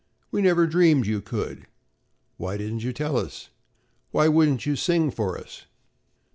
[0.31, 1.67] "We never dreamed you could."
[2.37, 3.49] "Why didn't you tell us?"
[4.09, 5.65] "Why wouldn't you sing for us?"